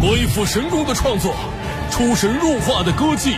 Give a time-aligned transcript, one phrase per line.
[0.00, 1.34] 鬼斧神工的创作，
[1.90, 3.36] 出神入化的歌技，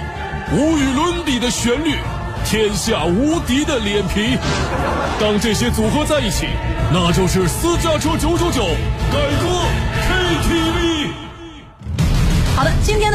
[0.53, 1.97] 无与伦比的旋律，
[2.45, 4.37] 天下无敌的脸皮。
[5.19, 6.49] 当这些组合在一起，
[6.93, 8.67] 那就是私家车九九九
[9.11, 9.19] 该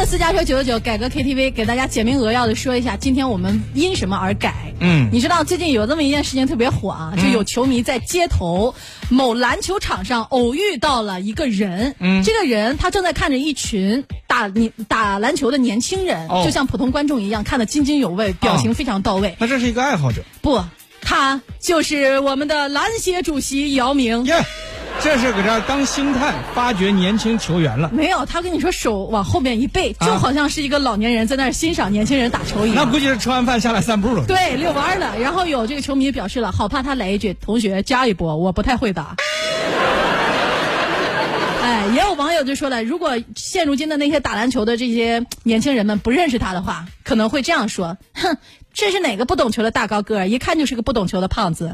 [0.05, 4.53] 私家车九九九改革 KTV 给大家简明扼要的说一下，今天我们因什么而改。
[4.79, 5.09] 嗯。
[5.11, 8.75] 你知道最近有这么一件事情特别火啊，就有球迷在街头
[9.09, 12.23] 某篮球场上偶遇到了一个人，嗯。
[12.23, 16.43] 这个人他正在看着一群打你打篮球的年轻人，哦。
[16.45, 19.35] 就像普通观众一样看得津津有味，表情非常到位。
[19.39, 20.63] 那这是一个爱好者，不，
[21.01, 24.23] 他就是我们的篮协主席姚明。
[24.25, 24.45] 耶、
[25.01, 27.91] 这是搁这儿当星探发掘年轻球员了。
[27.93, 32.85] 没有，他跟你说手往后面一背，就啊好像是一个老年人在那儿欣赏年轻人打球一样。
[32.85, 34.25] 那估计是吃完饭下来散步了。
[34.25, 35.19] 对，遛弯儿的。
[35.19, 39.15] 然后有这个球迷表示了，好怕他来一句：“同学加一波，我不太会打。
[41.61, 48.37] ”哎，也有网友就说了，如果现如今的那些打篮球的这些年轻人们不认识他的话，可能会这样说：“哼，
[48.73, 50.27] 这是哪个不懂球的大高个儿？
[50.27, 51.71] 一看就是个不懂球的胖子。”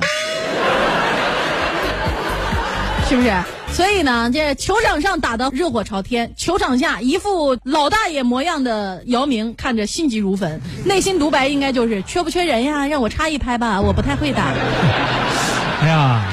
[3.11, 3.29] 是不是？
[3.73, 12.87] 所以呢，这球场上打得热火朝天，球场下一副老大爷模样的姚明看着心急如焚，内心独白应该就是：缺不缺人呀？
[12.87, 14.45] 让我插一拍吧，我不太会打。
[15.83, 16.23] 哎呀，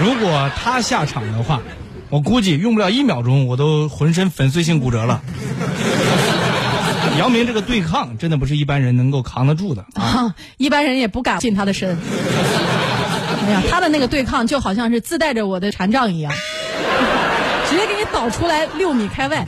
[0.00, 1.60] 如果他下场的话，
[2.08, 5.20] 我估计用不了一秒钟，我都浑身粉碎性骨折了。
[7.18, 10.02] 姚明这个对抗真的不是一般人能够扛得住的啊！
[10.02, 11.94] 啊， 一般人也不敢近他的身。
[13.46, 16.32] 哎呀，他的那个对抗就好像是自带着我的禅杖一样，
[17.68, 19.46] 直接给你导出来六米开外，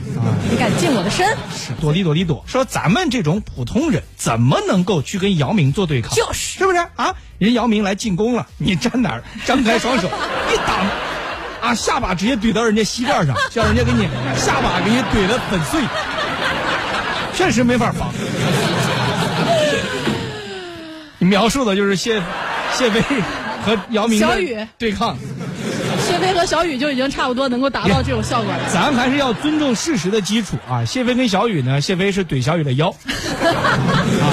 [0.49, 1.27] 你敢近我的身？
[1.55, 2.43] 是躲离躲离躲。
[2.47, 6.11] 说咱们这种普通人怎么能够去跟姚明做对抗？
[6.13, 7.15] 就是是不是啊？
[7.37, 9.23] 人姚明来进攻了，你站哪儿？
[9.45, 10.07] 张开双手
[10.53, 10.85] 一挡，
[11.61, 15.81] 啊，下巴直接怼到人家膝盖上， 叫人家给你下巴给你怼的粉碎，
[17.33, 18.11] 确实没法防。
[21.17, 22.21] 你描述的就是谢
[22.73, 23.01] 谢飞
[23.65, 25.17] 和姚明小雨对抗，
[26.07, 28.59] 谢飞和小雨就已经差不多能够达到这种效果了。
[28.71, 30.85] 咱还是要尊重事实的基础啊。
[30.85, 32.89] 谢飞跟小雨呢，谢飞是怼小雨的腰，
[33.41, 34.25] 啊，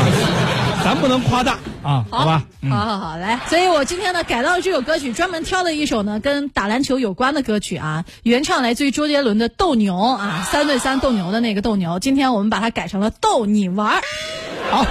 [0.85, 2.43] 咱不能夸大啊，好吧？
[2.61, 14.03] 嗯好好好，来，所以我今天呢改到了这首歌曲，专门挑了一首呢跟打篮球有关的歌曲啊，原唱来自于周杰伦的《斗牛》啊，三对三斗牛的那个斗牛，今天我们把它改成了逗你玩儿。
[14.71, 14.87] 好，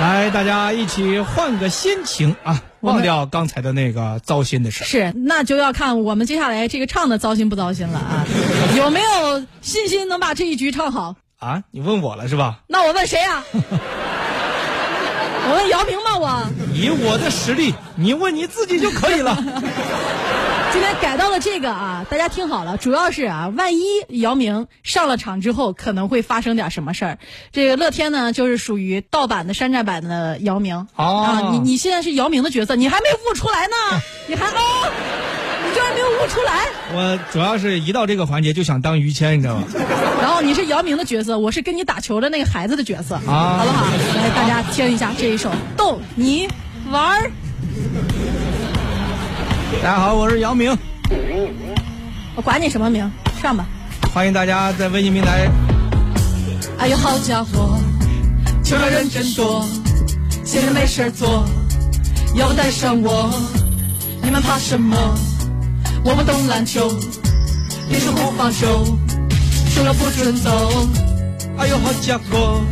[0.00, 4.84] 来大家一起换个心情啊，忘掉刚才的那个糟心的事。
[4.84, 8.26] 是，那就要看我们接下来这个唱的糟心不糟心了啊，
[8.76, 11.14] 有没有信心能把这一局唱好？
[11.38, 12.60] 啊，你问我了是吧？
[12.66, 13.44] 那我问谁啊？
[15.46, 16.16] 我问姚明吗？
[16.18, 16.42] 我
[16.74, 19.36] 以我的实力，你问你自己就可以了。
[20.74, 27.18] 今天改到了这个啊，大家听好了，主要是啊，万一姚明上了场之后，可能会发生点什么事儿。
[27.52, 33.76] 这个乐天呢，就是属于盗版的山寨版的姚明哦啊，你你现在是姚明的角色，你还没悟出来呢，
[34.26, 34.90] 你还哦，
[35.64, 36.66] 你居然没有悟出来。
[36.92, 39.68] 我主要是一到这个环节就想当于谦，你知道吗？
[40.20, 43.86] 然后你是姚明的角色，我是跟你打球的那个孩子的角色，啊好不好？
[44.16, 46.48] 来，大家听一下这一首《逗你
[46.90, 47.28] 玩儿》。
[49.82, 50.76] 大家好，我是姚明，
[52.34, 53.66] 我管你什么名，上吧。
[54.12, 55.48] 欢迎大家在微信平台。
[56.78, 57.78] 哎呦，好家伙，
[58.64, 59.64] 球场人真多，
[60.44, 61.44] 闲着没事儿做，
[62.34, 63.30] 要不带上我？
[64.22, 64.96] 你们怕什么？
[66.04, 66.88] 我不懂篮球，
[67.88, 68.84] 别说不放手，
[69.68, 70.88] 输了不准走。
[71.58, 72.62] 哎呦，好家伙，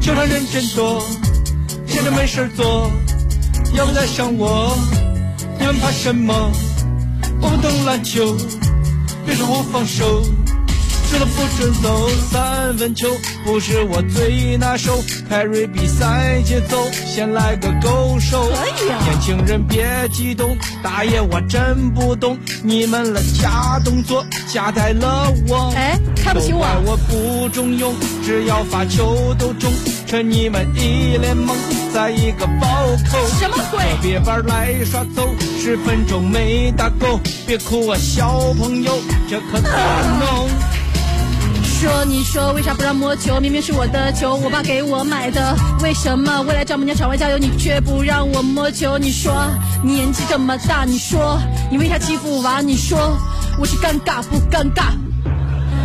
[0.00, 1.02] 球场人真多，
[1.86, 2.90] 闲着没事儿做，
[3.74, 4.76] 要不带上我？
[5.64, 6.52] 你们怕什么？
[7.40, 8.36] 我们懂篮球，
[9.24, 10.22] 别说我放手，
[11.08, 12.06] 输了不准走。
[12.30, 13.08] 三分球
[13.46, 16.76] 不是我最拿手，carry 比赛节奏，
[17.06, 18.42] 先来个勾手。
[18.42, 25.72] 可以啊年轻人别激动，大爷我真不懂，你们的假动作，夹带了我。
[25.74, 29.72] 哎看不起我都怪我不中用，只要发球都中，
[30.06, 31.52] 趁你们一脸懵，
[31.92, 33.18] 在一个包扣。
[33.38, 35.28] 什么鬼别玩来耍走，
[35.58, 38.98] 十分钟没打够，别哭啊小朋友，
[39.28, 39.70] 这可咋
[40.20, 40.48] 弄。
[41.80, 43.40] 说你说为啥不让摸球？
[43.40, 45.54] 明明是我的球，我爸给我买的。
[45.82, 48.96] 为什么未来丈母娘场外加油，你却不让我摸球？
[48.96, 49.32] 你说
[49.82, 51.38] 你年纪这么大，你说
[51.70, 52.60] 你为啥欺负娃？
[52.60, 53.18] 你说
[53.58, 54.92] 我是尴尬不尴尬？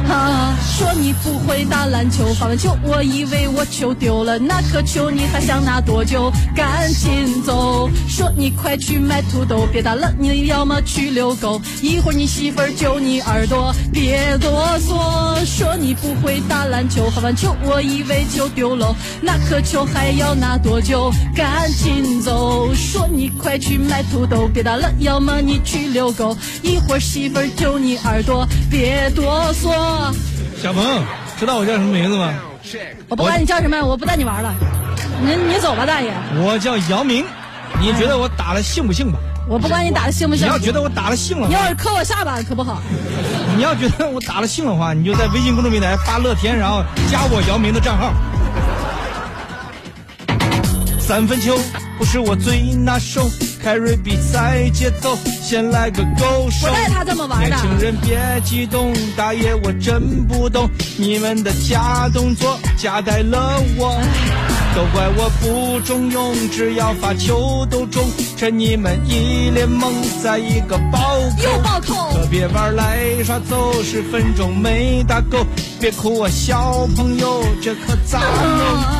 [0.09, 6.31] 啊，说你不会打篮球，发完球，我以为我球丢了，那颗球你还想拿多久？
[6.55, 7.87] 赶紧走！
[8.07, 15.45] 说你快去买土豆，别打了，你要么去遛狗，一会儿你媳妇儿揪你耳朵，别哆嗦。
[15.45, 21.11] 说你不会打篮球，发完球我以为就丢了，那颗球还要拿多久？
[21.35, 22.73] 赶紧走！
[22.73, 26.35] 说你快去买土豆，别打了，要么你去遛狗。
[26.63, 29.98] 一会儿媳妇儿揪你耳朵，别哆嗦。
[30.61, 31.03] 小鹏，
[31.39, 32.33] 知道我叫什么名字吗？
[33.07, 34.53] 我不管你叫什么，我不带你玩了。
[35.21, 36.11] 你你走吧，大爷。
[36.35, 37.25] 我叫姚明，
[37.79, 39.17] 你觉得我打了信不信吧？
[39.47, 40.45] 我不管你打的信不信。
[40.45, 42.81] 你要觉得我打了信了，你要是磕我下巴可不好。
[43.55, 48.13] 你要觉得我打了信的话，你就在微信公众平台发乐天，然后加我姚明的账号。
[50.99, 51.57] 三分球
[51.97, 53.27] 不是我最拿手，
[53.61, 56.67] 凯瑞比赛节奏，先来个勾手。
[56.67, 57.47] 我带他这么玩的。
[57.47, 63.99] 年轻人别激动，大爷我真不懂你们的假动作，夹带了我。
[64.75, 68.07] 都怪我不中用，只要发球都中，
[68.37, 69.91] 趁你们一脸懵，
[70.23, 71.43] 再一个暴扣。
[71.43, 72.13] 又暴扣。
[72.13, 75.45] 可别玩来耍走，十分钟没打够，
[75.81, 78.98] 别哭啊小朋友，这可咋弄？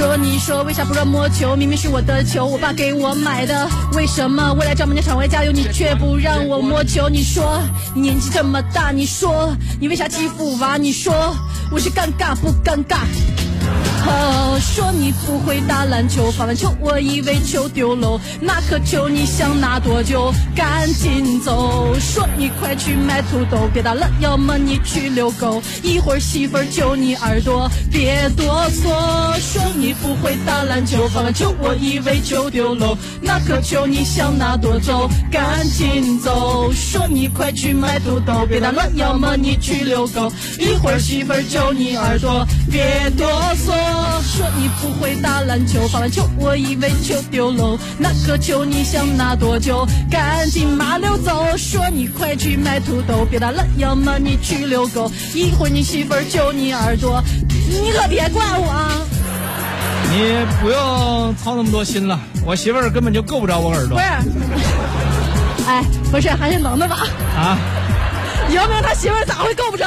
[0.00, 1.54] 说你说为啥不让摸球？
[1.54, 3.68] 明明是我的球，我爸给我买的。
[3.92, 7.06] 为什么未来丈母娘场外加油，你却不让我摸球？
[7.10, 7.60] 你说
[7.94, 10.78] 你年纪这么大，你说你为啥欺负娃？
[10.78, 11.36] 你说
[11.70, 13.00] 我是尴尬不尴尬？
[14.60, 20.32] 说你不会打篮球，发完球我以为球丢喽，那颗球你想拿多久？
[20.54, 21.94] 赶紧走！
[21.98, 25.62] 说你快去买土豆，别打了，要么你去遛狗。
[25.82, 29.40] 一会儿媳妇儿揪你耳朵，别哆嗦。
[29.40, 35.08] 说你不会打篮球，发完球我以为球丢喽，那颗球你想拿多久？
[35.30, 36.70] 赶紧走！
[36.72, 40.30] 说你快去买土豆，别打了，要么你去遛狗。
[40.58, 43.26] 一会儿媳妇儿揪你耳朵，别哆
[43.56, 43.72] 嗦。
[44.22, 49.86] 说你不会打篮球，发完球我以为球丢喽，那个球你想拿多久？
[50.10, 51.46] 赶紧麻溜走！
[51.56, 55.10] 说你快去买土豆，别打了，要么你去遛狗。
[55.34, 57.22] 一会儿你媳妇儿揪你耳朵，
[57.68, 59.06] 你可别怪我。
[60.12, 63.96] 你不用操那么多心了，我媳妇儿根本就够不着我耳朵。
[63.96, 64.04] 不是，
[65.66, 66.96] 哎，不是，还是能的吧？
[67.36, 67.58] 啊？
[68.52, 69.86] 姚明他媳妇儿咋会够不着？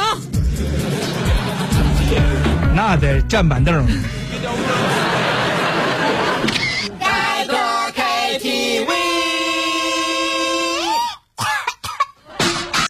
[2.74, 3.86] 那得站板凳。
[4.44, 4.52] 幺